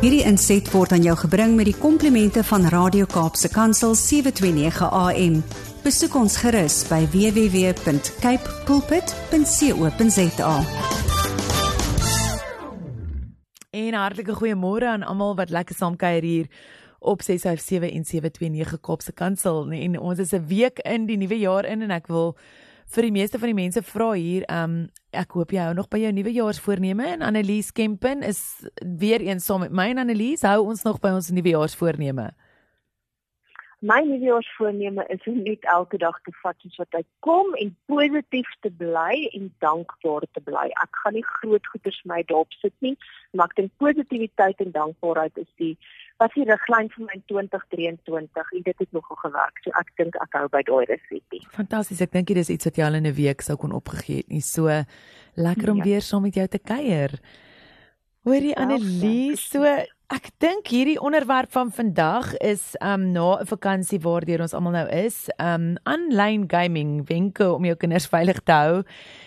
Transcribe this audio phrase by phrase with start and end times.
[0.00, 5.34] Hierdie inset word aan jou gebring met die komplimente van Radio Kaapse Kansel 729 AM.
[5.84, 10.54] Besoek ons gerus by www.cape pulpit.co.za.
[13.76, 16.48] En hartlike goeiemôre aan almal wat lekker saam kuier hier
[16.96, 19.68] op 657 en 729 Kaapse Kansel.
[19.68, 22.38] En ons is 'n week in die nuwe jaar in en ek wil
[22.90, 24.82] vir die meeste van die mense vra hier, um,
[25.14, 28.42] ek hoop jy hou nog by jou nuwejaarsvoorneme en Annelies Kempen is
[28.82, 32.30] weer eens saam met my en Annelies hou ons nog by ons nuwejaarsvoorneme.
[33.80, 38.50] My nuwejaarsvoorneme is om net elke dag te vat soos wat hy kom en positief
[38.66, 40.66] te bly en dankbaar te bly.
[40.82, 42.96] Ek gaan nie groot goeders my daarop sit nie,
[43.32, 45.76] maar ek dink positiwiteit en dankbaarheid is die
[46.20, 49.60] was die riglyn vir my 2023 en dit het nogal gewerk.
[49.64, 51.42] So ek dink ek hou by daai resepie.
[51.56, 52.02] Fantasties.
[52.04, 54.28] Ek dink dit is iets wat jy al in 'n week sou kon opgegee het
[54.28, 54.44] nie.
[54.44, 54.68] So
[55.36, 55.84] lekker om ja.
[55.84, 57.18] weer saam met jou te kuier.
[58.24, 59.64] Hoorie Annelies, so
[60.10, 64.88] Ek dink hierdie onderwerp van vandag is um na 'n vakansie waardeur ons almal nou
[64.88, 68.82] is, um aanlyn gaming wenke om jou kinders veilig te hou.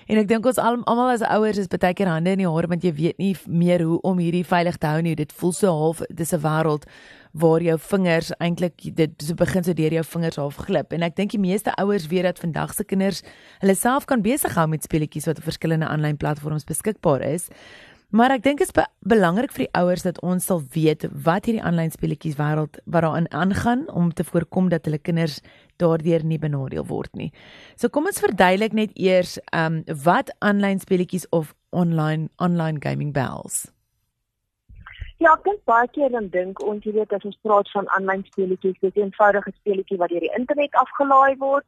[0.07, 2.83] En ek dink ons almal as ouers is baie keer hande in die hare want
[2.83, 5.15] jy weet nie meer hoe om hierdie veilig te hou nie.
[5.15, 6.83] Dit voel so half dis 'n wêreld
[7.31, 10.91] waar jou vingers eintlik dit so begin so deur jou vingers half glip.
[10.91, 13.23] En ek dink die meeste ouers weet dat vandag se kinders
[13.59, 17.49] hulle self kan besig hou met speletjies wat op verskillende aanlyn platforms beskikbaar is.
[18.13, 21.47] Maar ek dink dit is be belangrik vir die ouers dat ons sal weet wat
[21.49, 25.39] hierdie aanlyn speletjies wêreld wat daarin aangaan om te voorkom dat hulle kinders
[25.81, 27.31] daardeur nie benadeel word nie.
[27.75, 33.17] So kom ons verduidelik net eers ehm um, wat aanlyn speletjies of online online gaming
[33.17, 33.65] bells.
[35.17, 38.21] Ja, ek dink baie keer dan dink ons jy weet as ons praat van aanlyn
[38.29, 41.65] speletjies, dis 'n eenvoudige speletjie wat deur die internet afgelaai word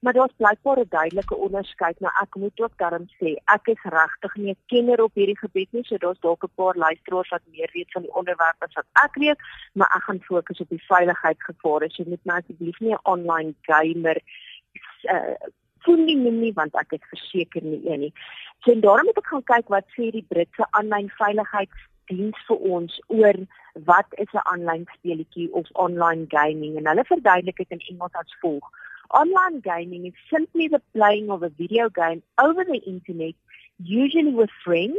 [0.00, 2.00] Maar daar's blykbaar 'n duidelike onderskeid.
[2.00, 5.72] Nou ek moet ook daarom sê, ek is regtig nie 'n kenner op hierdie gebied
[5.72, 8.86] nie, so daar's dalk 'n paar luisteraars wat meer weet van die onderwerp as wat
[8.92, 9.38] ek weet,
[9.72, 11.90] maar ek gaan fokus op die veiligheidsgevare.
[11.90, 14.16] So moet my asseblief nie 'n online gamer
[15.02, 15.34] uh
[15.78, 18.12] voel nie nie want ek is verseker nie een nie.
[18.64, 23.00] So en daarom moet ek gaan kyk wat sê die Britse aanlyn veiligheidsdiens vir ons
[23.06, 23.38] oor
[23.90, 28.36] wat is 'n aanlyn speletjie of online gaming en hulle verduidelik dit in Engels as
[28.40, 28.70] volg.
[29.12, 33.34] Online gaming is simply the playing of a video game over the internet,
[33.82, 34.98] usually with friends.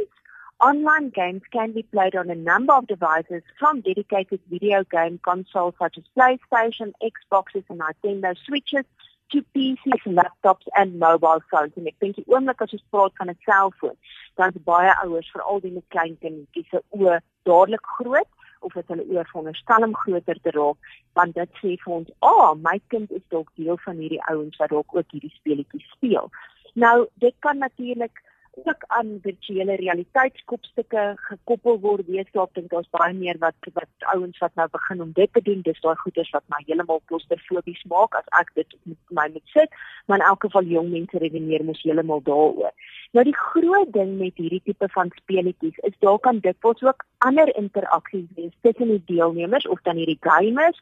[0.60, 5.74] Online games can be played on a number of devices from dedicated video game consoles
[5.78, 8.84] such as PlayStation, Xboxes and Nintendo Switches
[9.30, 11.72] to PCs, laptops and mobile phones.
[11.76, 13.96] En ek dink die oomblik as ons praat van 'n selfoon,
[14.34, 18.88] dan is baie ouers veral die met klein kindertjies se oë dadelik groot of dit
[18.92, 22.80] hulle oor veronderstel om groter te raak want dit sê vir ons, "Ag, oh, my
[22.88, 26.30] kind is dalk deel van hierdie ouens wat dalk ook hierdie speletjies speel."
[26.74, 28.22] Nou, dit kan natuurlik
[28.64, 32.06] ook aan virtuele realiteitskopstukke gekoppel word.
[32.06, 35.42] Wees dalk dink daar's baie meer wat wat ouens wat nou begin om dit te
[35.42, 35.62] doen.
[35.62, 39.78] Dis daai goeders wat my heeltemal klostrofobies maak as ek dit met my moet sit,
[40.06, 42.74] maar in elk geval jong mense redeneer mos heeltemal daaroor.
[43.16, 47.48] Nou die groot ding met hierdie tipe van speletjies is daar kan dikwels ook ander
[47.56, 50.80] interaksies wees tussen die deelnemers of dan hierdie gamers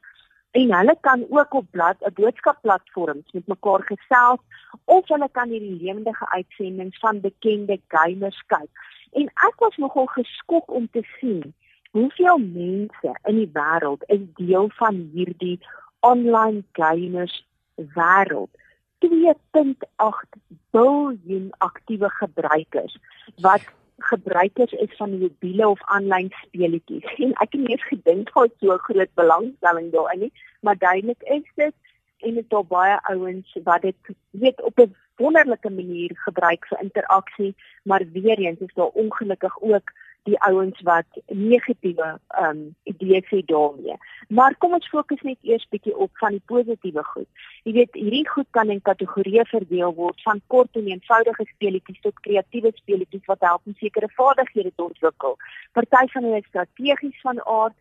[0.56, 4.41] en hulle kan ook op blad 'n boodskapplatforms met mekaar gesels
[4.84, 8.71] of hulle kan hierdie lewendige uitsendings van bekende gamers kyk.
[9.12, 11.54] En ek was nogal geskok om te sien
[11.91, 15.59] hoeveel mense in die wêreld is deel van hierdie
[16.00, 18.50] online gamers wêreld.
[18.99, 20.38] 2.8
[20.70, 22.99] miljard aktiewe gebruikers
[23.37, 23.62] wat
[23.98, 27.04] gebruikers is van mobiele of aanlyn speletjies.
[27.16, 31.47] En ek het nie eens gedink daar so groot belangstelling daarin nie, maar duidelik is
[31.54, 31.75] dit
[32.19, 37.54] en dit daar baie ouens wat dit weet op 'n wonderlike manier gebruik vir interaksie,
[37.82, 39.92] maar weer eens is daar ongelukkig ook
[40.28, 42.08] die ouens wat negatiewe
[42.42, 43.96] um idees het daarmee.
[44.28, 47.28] Maar kom ons fokus net eers bietjie op van die positiewe goed.
[47.64, 52.24] Jy weet, hierdie goed kan in kategorieë verdeel word van kort en eenvoudige speletjies tot
[52.26, 55.38] kreatiewe speletjies wat help om sekere vaardighede te ontwikkel.
[55.72, 57.76] Party van hulle is strategies van aard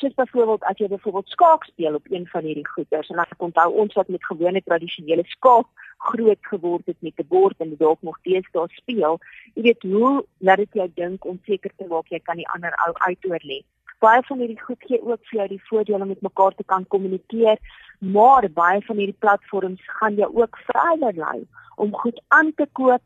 [0.00, 3.42] soos byvoorbeeld as jy byvoorbeeld skaak speel op een van hierdie goeders en as ek
[3.48, 5.68] onthou ons wat met gewone tradisionele skaak
[6.10, 9.18] groot geword het met 'n bord en dalk nog steeds daar speel,
[9.54, 12.72] jy weet hoe laat dit jou dink om seker te maak jy kan die ander
[12.86, 13.60] ou uitoor lê.
[13.98, 16.86] Baie van hierdie goed gee ook vir jou die voordeel om met mekaar te kan
[16.86, 17.58] kommunikeer,
[17.98, 21.46] maar baie van hierdie platforms gaan jou ook vryheid lei
[21.76, 23.02] om goed aan te koop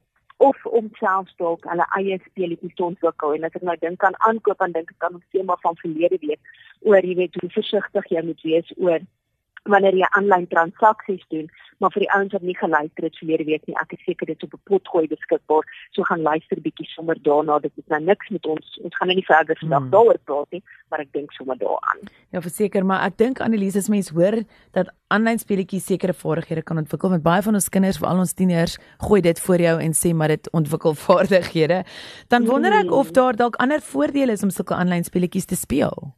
[0.49, 3.35] of om selfs dalk hulle eie speletjies te ontwikkel.
[3.37, 6.21] En as ek nou dink aan aankoop dan dink ek aan ons tema van verlede
[6.27, 6.55] week
[6.89, 9.05] oor jy weet hoe versigtig jy moet wees oor
[9.65, 11.49] wanneer jy aanlyn transaksies doen,
[11.81, 14.37] maar vir die ouens wat nie geluister het verlede week nie, ek is seker dit
[14.37, 15.65] is op 'n potgooi beskikbaar.
[15.93, 17.59] So gaan luister bietjie sommer daarna.
[17.59, 18.79] Dit is nou niks met ons.
[18.83, 19.91] Ons gaan nou nie verder vandag hmm.
[19.91, 21.99] daaroor praat nie, maar ek dink sommer daaraan.
[22.31, 26.79] Ja, verseker, maar ek dink Annelies as mens hoor dat aanlyn speletjies sekere vaardighede kan
[26.79, 30.15] ontwikkel met baie van ons kinders, veral ons tieners, gooi dit voor jou en sê
[30.15, 31.85] maar dit ontwikkel vaardighede.
[32.29, 33.13] Dan wonder ek of hmm.
[33.13, 36.15] daar dalk ander voordele is om sulke aanlyn speletjies te speel.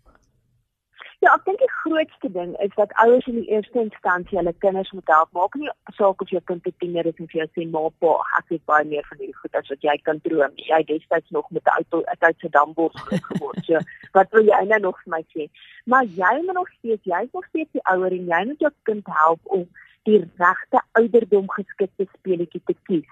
[1.26, 4.92] Ja, ek dink die grootste ding is dat ouers in die eerste instansie hulle kinders
[4.94, 5.32] moet help.
[5.34, 8.12] Maak nie saak of jou kind 'n tiener is en vir jou sê maar pa,
[8.38, 10.52] ek het baie meer van hierdie goed as wat jy kan droom.
[10.54, 13.58] Jy destyds nog met 'n auto uit se dambord groot geword.
[13.66, 13.80] So,
[14.16, 15.48] wat wil jy nou nog vir my sê?
[15.86, 19.06] Maar jy moet nog steeds, jy's nog steeds die ouer en jy moet jou kind
[19.06, 19.66] help om
[20.04, 23.10] die regte ouderdom geskikte speletjie te kies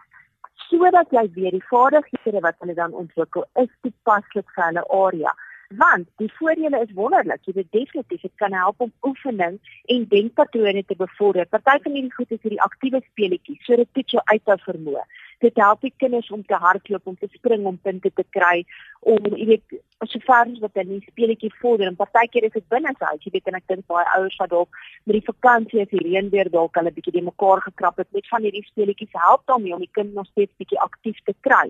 [0.71, 5.35] sodat jy weet die vaardighede wat hulle dan ontwikkel is toepaslik vir hulle area
[5.69, 7.43] want die voordele is wonderlik.
[7.45, 9.59] Jy weet definitief dit kan help om oefening
[9.93, 11.47] en denkpatrone te bevorder.
[11.47, 15.05] Party van hierdie goed is hierdie aktiewe speletjies, so dit toets jou uithou vermoë
[15.45, 18.65] dit help die kinders om te hardloop, om te spring om punte te kry,
[19.01, 19.77] om jy weet
[20.11, 23.33] so ver as wat hulle speletjie vorder en partykeer is dit binne sy huis, jy
[23.35, 26.51] weet en ek dink baie ouers wat dalk met die vakansie as die reën weer
[26.57, 29.93] dalk hulle bietjie die mekaar gekrap het met van hierdie speletjies help daarmee om die
[29.99, 31.67] kind nog steeds bietjie aktief te kry.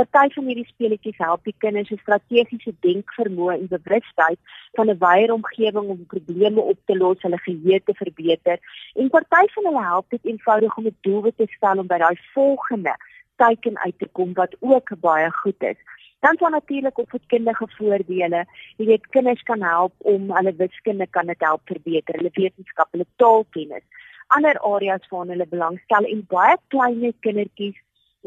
[0.00, 4.38] Party van hierdie speletjies help die kinders se strategiese denkvermoë en bewustheid
[4.78, 8.58] van 'n wyeer omgewing om probleme op te los, hulle geheue te verbeter.
[8.94, 12.16] En party van hulle help dit eenvoudig om 'n doelwit te stel om by daai
[12.34, 12.96] volgende
[13.36, 15.76] teiken uit te kom wat ook baie goed is.
[16.24, 18.44] Dan sal natuurlik op voedkundige voordele,
[18.80, 23.06] jy weet kinders kan help om hulle wiskunde kan dit help verbeter, hulle wetenskap, hulle
[23.22, 23.84] taalkennis,
[24.34, 27.76] ander areas waarna hulle belangstel en baie klein kindertjies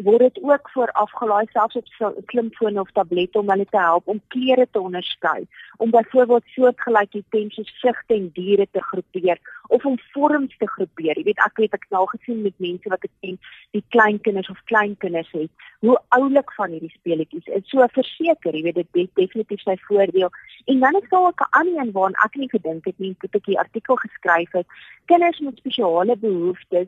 [0.04, 1.88] word dit ook voor afgelaai selfs op
[2.25, 5.48] slimfone of tablette om hulle te help om kleure te onderskei
[5.78, 11.18] om byvoorbeeld soortgelyke tensies vrugte en diere te groepeer of om vorms te groepeer.
[11.18, 13.38] Jy weet ek weet ek nou gesien met mense wat ek ken
[13.78, 17.68] die kleinkinders of kleinkinders het hoe oulik van hierdie speletjies is.
[17.72, 20.31] So verseker jy weet dit het definitief sy voordeel.
[20.66, 23.46] En dan is daar ook 'n ander een waaraan ek nie gedink het nie ek
[23.46, 24.68] die artikel geskryf het
[25.06, 26.88] kinders met spesiale behoeftes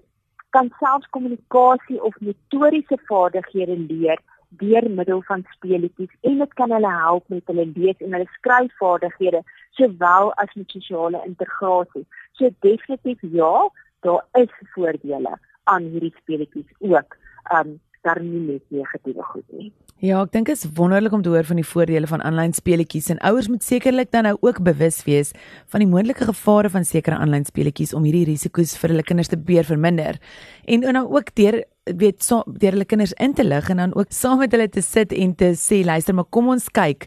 [0.56, 4.20] kan selfs kommunikasie of motoriese vaardighede leer
[4.62, 9.44] deur middel van speletjies en dit kan hulle help met hulle lees en hulle skryfvaardighede
[9.80, 12.04] sowel as met sosiale integrasie.
[12.32, 13.70] So definitief ja,
[14.04, 17.18] daar is voordele aan hierdie speletjies ook.
[17.58, 19.72] Um daar nie net negatiewe goed nie.
[20.02, 23.12] Ja, ek dink dit is wonderlik om te hoor van die voordele van aanlyn speletjies
[23.14, 25.34] en ouers moet sekerlik dan nou ook bewus wees
[25.70, 29.38] van die moontlike gevare van sekere aanlyn speletjies om hierdie risiko's vir hulle kinders te
[29.38, 30.18] beheer verminder.
[30.66, 34.14] En nou ook deur weet so deur hulle kinders in te lig en dan ook
[34.14, 37.06] saam met hulle te sit en te sê luister maar kom ons kyk.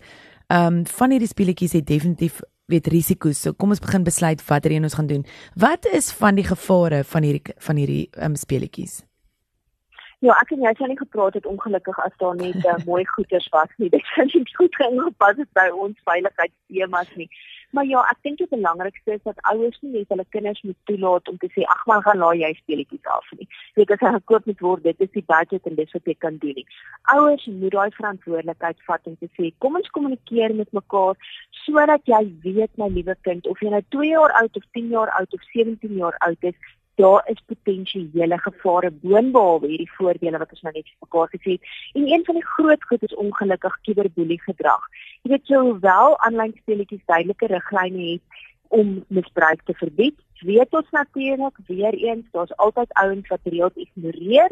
[0.52, 3.40] Ehm um, van hierdie speletjies het definitief weet risiko's.
[3.42, 5.26] So kom ons begin besluit watter een ons gaan doen.
[5.58, 9.02] Wat is van die gevare van hierdie van hierdie ehm um, speletjies?
[10.24, 13.48] Ja, ek en jy het nie gepraat het ongelukkig as daar net uh, mooi goeders
[13.52, 13.90] was nie.
[13.94, 17.26] Dit sou nie goed gepas het by ons veiligheidstemas nie.
[17.76, 21.28] Maar ja, ek dink die belangrikste is dat ouers nie net hulle kinders moet toelaat
[21.28, 23.48] om te sê ag man gaan laai jy speletjies af nie.
[23.76, 26.38] Weet as hy gekoop moet word, dit is die budget en dis wat jy kan
[26.44, 26.64] doen nie.
[27.16, 31.18] Ouers moet daai verantwoordelikheid vat en sê kom ons kommunikeer met mekaar
[31.66, 35.12] sodat jy weet my liewe kind of jy nou 2 jaar oud of 10 jaar
[35.18, 36.56] oud of 17 jaar oud is,
[37.00, 41.72] daar is potensiële gevare boonbehalwe hierdie voordele wat ons nou net vir mekaar gesê het.
[41.94, 44.88] En een van die groot goed is ongelukkig kiberboelie gedrag.
[45.22, 50.16] Jy weet sou wel aanlyn speletjies duidelike riglyne het om misbruik te verbied.
[50.44, 54.50] Weet ons natuurlik weer eens, daar's altyd ouens wat reëls ignoreer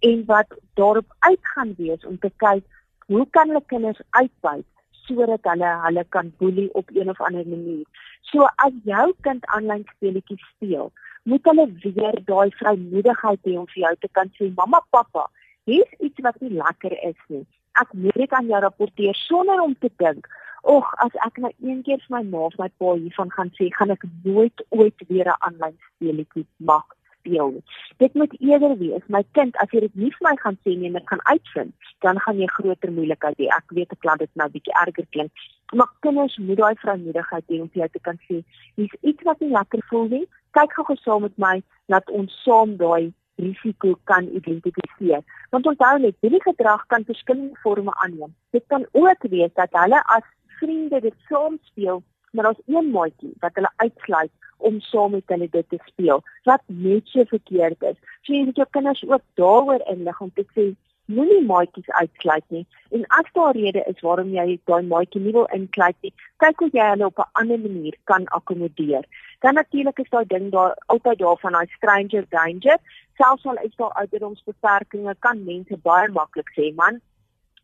[0.00, 2.64] en wat daarop uitgaan wees om te kyk
[3.06, 4.66] hoe kan hulle kinders uitbuit
[5.04, 7.84] sodat hulle hulle kan boelie op een of ander manier.
[8.30, 10.92] So as jou kind aanlyn speletjies speel,
[11.32, 15.26] moet hulle weer daai vrymoedigheid hê om vir jou te kan sê mamma pappa
[15.70, 17.44] hier's iets wat nie lekker is nie
[17.82, 20.28] ek moet dit aan jou rapporteer sonder om te dink
[20.74, 23.70] och as ek nou een keer vir my ma of my pa hiervan gaan sê
[23.78, 27.64] gaan ek nooit ooit weer 'n aanlyn speletjie maak speel nie.
[27.96, 30.90] Dit moet eerder wees, my kind, as jy dit nie vir my gaan sê nie
[30.90, 31.72] en ek gaan uitvind,
[32.04, 33.48] dan gaan jy groter moeilikheid hê.
[33.56, 37.60] Ek weet ek klink dit nou bietjie erger klink, maar kinders moet daai vrymoedigheid hê
[37.60, 38.40] om vir jou te kan sê,
[38.76, 40.24] hier's iets wat nie lekker voel nie.
[40.54, 41.56] Kyk gou gesaam met my
[41.90, 45.22] dat ons saam daai risiko kan identifiseer.
[45.50, 48.34] Want onthou net, hierdie gedrag kan verskillende forme aanneem.
[48.54, 50.26] Dit kan ook wees dat hulle as
[50.60, 55.48] vriende dit saam speel, maar daar's een maatjie wat hulle uitsluit om saam met hulle
[55.50, 57.98] dit te speel wat net so verkeerd is.
[58.22, 60.70] So jy moet jou kinders ook daaroor inlig om te sê
[61.12, 62.64] moenie maatjies uitsluit nie
[62.96, 66.70] en as daar rede is waarom jy daai maatjie nie wil insluit nie, kyk hoe
[66.72, 69.04] jy hulle op 'n ander manier kan akkommodeer.
[69.40, 72.78] Dan natuurlik is daai ding daar altyd daar van daai stranger danger.
[73.16, 77.00] Selfs al is daar ouderdomsbeperkings, kan mense baie maklik sê, man,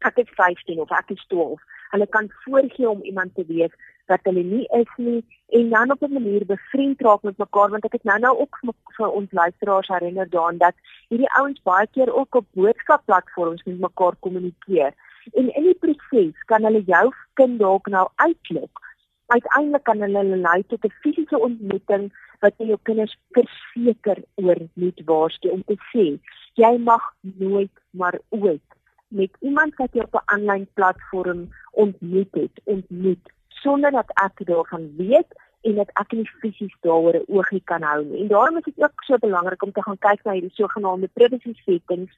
[0.06, 1.60] ek is 15 of ek is 12.
[1.90, 3.74] Hulle kan voorgee om iemand te wees
[4.10, 5.20] wat hulle nie is nie
[5.58, 8.58] en dan op 'n manier bevriend raak met mekaar want ek het nou nou ook
[8.96, 10.74] vir ons luisteraars herinner daaraan dat
[11.08, 14.92] hierdie ouens baie keer ook op boodskapplatforms met mekaar kommunikeer.
[15.32, 18.80] En in die proses kan hulle jou kind dalk nou uitlok.
[19.30, 22.10] Uiteindelik kan hulle lei tot 'n fisiese ontmoeting
[22.40, 26.06] wat jy jou kinders verseker oor moet waarsku om te sê
[26.62, 28.68] jy mag nooit maar ooit
[29.08, 31.48] met iemand wat jy op 'n aanlyn platform
[31.84, 37.28] ontmoet het ontmoet sonder dat ek daarvan weet en dat ek nie fisies daaroor 'n
[37.36, 38.20] oogie kan hou nie.
[38.20, 41.52] En daarom is dit ook so belangrik om te gaan kyk na hierdie sogenaamde privacy
[41.64, 42.12] settings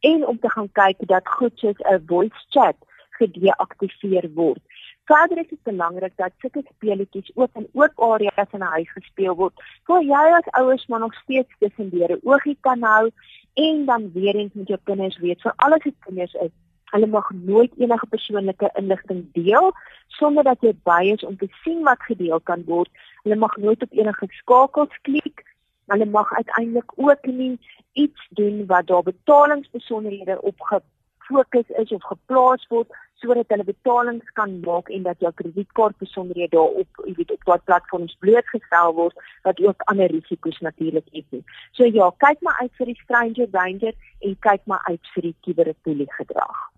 [0.00, 2.76] en om te gaan kyk dat goed soos 'n voice chat
[3.10, 4.62] gedeaktiveer word.
[5.04, 9.34] Verder is dit belangrik dat sulke speletjies ook in oop areas in 'n huis gespeel
[9.34, 9.52] word,
[9.84, 13.10] waar jy as ouers maar nog steeds tussen deure oogie kan hou
[13.54, 16.54] en dan weer eens met jou kinders weet vir alles wat kinders is.
[16.84, 19.72] Hulle mag nooit enige persoonlike inligting deel
[20.06, 22.90] sonder dat jy by is om te sien wat gedeel kan word.
[23.22, 25.44] Hulle mag nooit op enige skakels klik
[25.86, 27.58] Hulle mag uiteindelik ook nie
[27.92, 32.88] iets doen wat daar betalingsbesonderhede op gefokus is of geplaas word
[33.22, 37.68] sodat hulle betalings kan maak en dat jou kredietkaart besonderhede daarop, jy weet, op daardie
[37.70, 41.40] platforms blootgestel word wat ook ander risiko's natuurlik het.
[41.72, 45.36] So ja, kyk maar uit vir die stranger danger en kyk maar uit vir die
[45.46, 46.73] kuberpolie gedrag.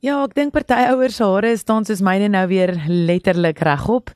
[0.00, 4.08] Ja, ek dink party ouers hare staan soos myne nou weer letterlik regop.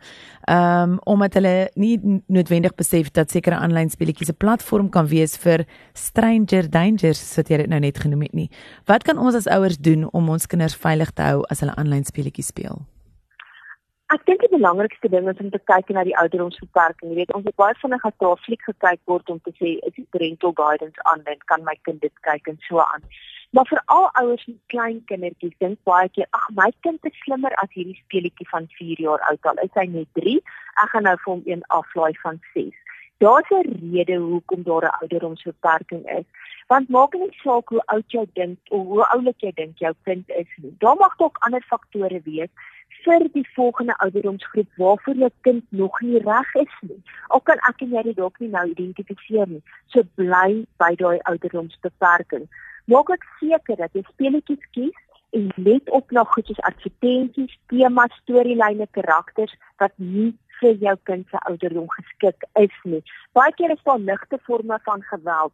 [0.48, 1.98] Ehm um, omdat hulle nie
[2.32, 7.56] noodwendig besef dat sekere aanlyn speletjies 'n platform kan wees vir stranger dangers, soos jy
[7.56, 8.48] dit nou net genoem het nie.
[8.86, 12.04] Wat kan ons as ouers doen om ons kinders veilig te hou as hulle aanlyn
[12.04, 12.80] speletjies speel?
[14.08, 17.10] Ek dink die belangrikste ding is om te kyk na die ouderdomsbeperking.
[17.10, 19.94] Jy weet, ons het baie vinnig as daar fliek gekyk word om te sê is
[19.96, 23.04] die parental guidance aan, kan my kind dit kyk en so aan.
[23.54, 27.52] Maar vir al ouers met klein kindertjies dink baie keer, ag my kind is slimmer
[27.62, 29.60] as hierdie speletjie van 4 jaar oud al.
[29.62, 30.32] Is hy net 3?
[30.82, 32.80] Ek gaan nou vir hom een aflaai van 6.
[33.22, 36.26] Daar's 'n rede hoekom daar 'n ouderdomsbeperking is.
[36.66, 40.30] Want maak nie saak hoe oud jy dink of hoe oulik jy dink jou kind
[40.30, 40.74] is nie.
[40.78, 42.50] Daar mag dalk ander faktore wees
[43.04, 47.02] vir die volgende ouderdomsgroep waarvoor jou kind nog nie reg is nie.
[47.28, 49.62] Al kan ek en jy dit dalk nie nou identifiseer nie.
[49.86, 52.48] So bly by daai ouderdomsbeperking
[52.90, 55.00] maak ek seker dat jy speletjies kies
[55.34, 61.26] en let op na goed soos advertensies, temas, storielyne, karakters wat nie vir jou kind
[61.30, 63.02] se ouderdom geskik is nie.
[63.36, 65.52] Baie keer is daar ligte forme van geweld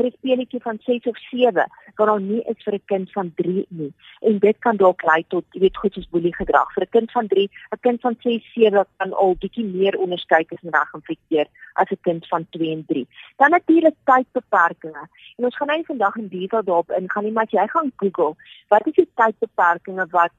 [0.00, 1.66] vir 'n speletjie van 6 of 7
[1.96, 3.92] wat dan nie is vir 'n kind van 3 nie.
[4.20, 6.72] En dit kan dalk lei tot, jy weet, goed soos boelie gedrag.
[6.74, 10.44] Vir 'n kind van 3, 'n kind van 6, 7 kan al bietjie meer onderskei
[10.48, 13.06] is en reg infekteer as 'n kind van 2 en 3.
[13.36, 15.08] Dan natuurlik tydbeperkings.
[15.36, 18.34] En ons gaan nou vandag in detail daarop ingaan, nie, maar as jy gaan Google,
[18.68, 20.32] wat is die tydbeperkings wat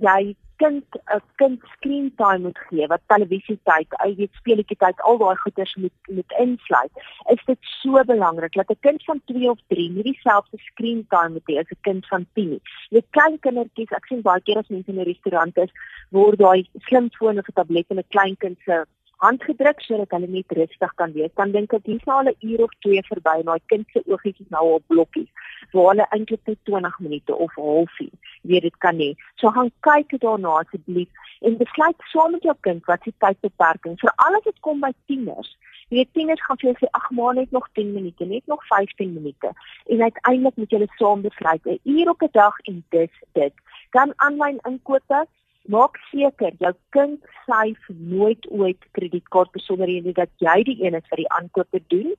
[0.00, 0.84] jy kind
[1.14, 5.74] 'n kind screen time moet gee wat televisie tyd, weet speletjie tyd, al daai goeders
[5.74, 6.92] moet moet insluit.
[7.34, 11.30] Is dit so belangrik dat 'n kind van 2 of 3 nie dieselfde screen time
[11.30, 12.62] moet hê as 'n kind van 10 nie.
[12.90, 15.70] Jy klein kindertjies, ek sien baie keer as mense in 'n restaurant is,
[16.10, 18.84] word daai slimfoon of 'n tablet in 'n klein kind se
[19.24, 21.32] handgedruk sodat hulle net rustig kan wees.
[21.34, 24.02] Dan dink ek dis nou al 'n uur of twee verby en daai kind se
[24.06, 25.30] oogies nou op blokkies
[25.72, 29.14] waar hulle eintlik net 20 minute of 'n halfuur weer dit kan hê.
[29.36, 31.08] So gaan kyk daarna asseblief
[31.40, 35.56] en besluit saam met jou kind wat se tydbeperking vir alles wat kom by tieners.
[35.88, 38.66] Jy weet tieners gaan vir jou sê ag maar net nog 10 minute, net nog
[38.66, 39.52] 15 minute.
[39.86, 43.52] En uiteindelik moet julle saam besluit 'n uur op 'n dag en dis dit.
[43.90, 45.26] Dan aanlyn inkope
[45.66, 51.18] Maak seker jou kind syf nooit ooit kredietkaart besonderhede dat jy die een is wat
[51.18, 52.12] die aankope doen.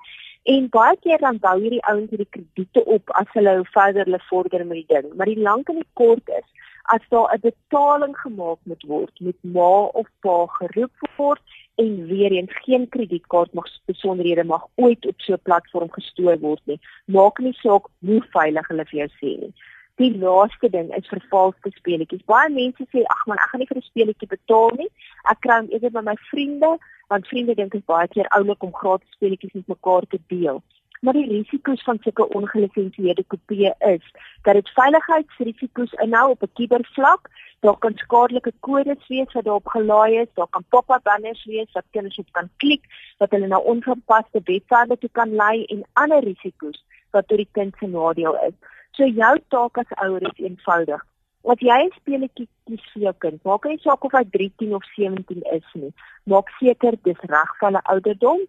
[0.52, 4.20] En baie keer dan bou hierdie ouens hierdie krediete op as hulle hoe verder hulle
[4.30, 5.14] vorder met die ding.
[5.16, 6.48] Maar die lank en die kort is
[6.96, 11.42] as daar 'n betaling gemaak moet word met ma of pa geroep word
[11.76, 16.62] en weer eens geen kredietkaart mag besonderhede mag ooit op so 'n platform gestoor word
[16.64, 16.80] nie.
[17.06, 19.54] Maak nie saak hoe veilig hulle vir jou sê nie
[19.98, 22.26] Die laaste ding is vervalste speletjies.
[22.30, 24.90] Baie mense sê ag man, ek gaan nie vir 'n speletjie betaal nie.
[25.32, 26.78] Ek kry hom eerder by my vriende,
[27.10, 30.62] want vriende dink dit is baie keer oulik om gratis speletjies met mekaar te deel.
[31.02, 34.06] Maar die risiko's van sulke ongelisensieerde kopieë is
[34.46, 37.30] dat dit veiligheidsrisiko's inhou op 'n kubervlak.
[37.66, 41.86] Daar kan skadelike kodes wees wat daarop gelaai is, daar kan pop-up banners wees wat
[41.92, 42.84] kinders op kan klik
[43.18, 47.76] wat hulle na ongepaste webwerwe toe kan lei en ander risiko's wat tot die kind
[47.80, 48.54] se nadeel is.
[48.98, 51.06] So jou taak as ouer is eenvoudig
[51.48, 54.84] As jy 'n speletjie kies vir jou kind, maak nie saak of hy 13 of
[54.96, 55.94] 17 is nie.
[56.28, 58.42] Maak seker dis reg vir hulle ouderdom.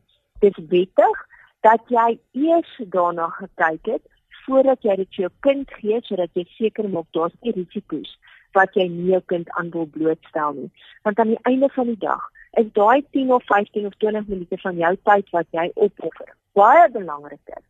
[0.42, 1.20] Dis wettig
[1.62, 4.02] dat jy eers daarna gekyk het
[4.46, 8.16] voordat jy dit vir jou kind gee sodat jy seker maak daar's nie risiko's
[8.58, 10.70] wat jy nie jou kind aan wil blootstel nie.
[11.04, 12.26] Want aan die einde van die dag
[12.58, 16.88] is daai 10 of 15 of 20 minute van jou tyd wat jy opoffer baie
[16.94, 17.62] belangriker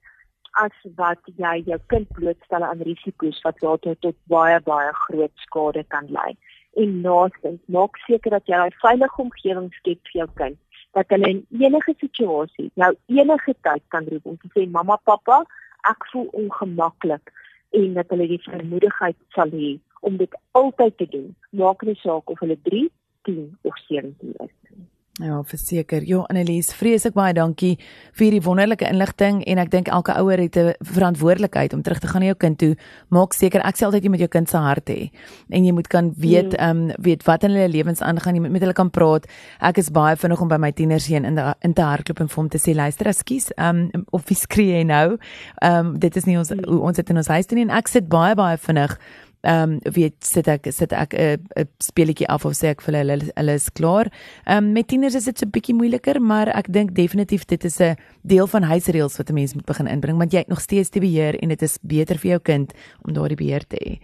[0.53, 5.85] as wat jy jou kind blootstel aan risiko's wat later tot baie baie groot skade
[5.89, 6.37] kan lei.
[6.77, 10.59] En laastens, maak seker dat jy 'n veilige omgewing skep vir jou kind
[10.93, 15.45] dat hulle in enige situasie jou enige tyd kan roep om te sê mamma, pappa,
[15.91, 17.33] ek voel ongemaklik
[17.79, 21.35] en dat hulle die vermoedigheid sal hê om dit altyd te doen.
[21.51, 22.87] Maak nie saak of hulle 3,
[23.29, 24.87] 10 of 17 is nie.
[25.19, 26.05] Ja, verseker.
[26.07, 27.73] Jo, Annelies, vreeslik baie dankie
[28.15, 32.07] vir die wonderlike inligting en ek dink elke ouer het 'n verantwoordelikheid om terug te
[32.07, 32.77] gaan na jou kind toe.
[33.11, 35.11] Maak seker ek sê altyd jy moet jou kind se hart hê
[35.51, 36.59] en jy moet kan weet mm.
[36.59, 39.27] ehm um, weet wat in hulle lewens aangaan, jy moet met hulle kan praat.
[39.61, 42.29] Ek is baie vinnig om by my tieners heen in die, in te hardloop en
[42.29, 45.19] vir hom te sê, "Luister, ekskuus, ehm um, of wie skree jy nou?"
[45.63, 46.79] Ehm um, dit is nie ons mm.
[46.81, 48.99] ons het in ons huis toe nie en ek sit baie baie vinnig
[49.41, 52.95] ehm um, weet sit ek sit ek 'n 'n speletjie af of sê ek vir
[52.95, 54.11] hulle hulle is klaar.
[54.47, 57.65] Ehm um, met tieners is dit so 'n bietjie moeiliker, maar ek dink definitief dit
[57.65, 60.61] is 'n deel van huisreëls wat 'n mens moet begin inbring want jy het nog
[60.61, 62.73] steeds die beheer en dit is beter vir jou kind
[63.07, 64.01] om daardie beheer te hê.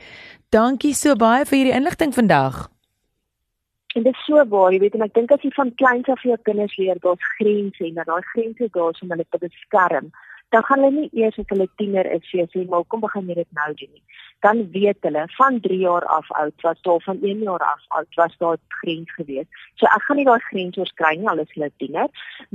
[0.50, 2.71] Dankie so baie vir hierdie inligting vandag.
[3.95, 6.21] En dit is so baie, jy weet en ek dink as jy van kleins af
[6.23, 9.38] vir jou kinders leer daar's grense en dat daai grense daar is om hulle te
[9.38, 10.12] beskerm
[10.55, 13.35] dan gaan hulle nie eers as hulle tiener is sê sê maar kom begin jy
[13.41, 14.03] dit nou doen nie.
[14.47, 18.19] Dan weet hulle van 3 jaar af oud was daar van 1 jaar af oud
[18.21, 19.49] was daar grens gewees.
[19.81, 22.09] So ek gaan nie daai grens oorskry nie al is hulle tiener,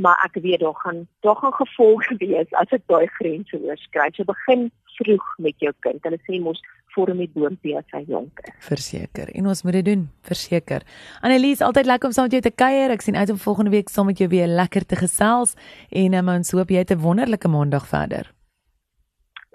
[0.05, 4.07] maar ek weet daar gaan daar gaan gevolge wees as ek daai grense oorskry.
[4.15, 6.03] So begin vroeg met jou kind.
[6.05, 6.61] Hulle sê mos
[6.95, 8.55] vorm die boontjie as hy jonk is.
[8.65, 9.29] Verseker.
[9.37, 10.85] En ons moet dit doen, verseker.
[11.25, 12.95] Annelies, altyd lekker om saam met jou te kuier.
[12.95, 15.55] Ek sien uit om volgende week saam met jou weer lekker te gesels
[15.89, 18.33] en um, ons hoop jy het 'n wonderlike maandag verder.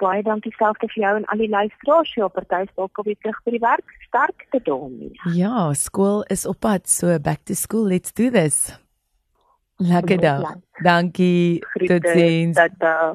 [0.03, 3.17] Baie dankie selfs vir jou en al die luisteraars hier op party dalk op die
[3.23, 3.87] terug by die werk.
[4.09, 5.13] Sterkte daarmee.
[5.35, 7.87] Ja, skool is op pad, so back to school.
[7.87, 8.79] Let's do this.
[9.79, 10.57] Lekker dag.
[10.83, 11.63] Dankie.
[11.87, 12.57] Totsiens.
[12.57, 13.15] Tata.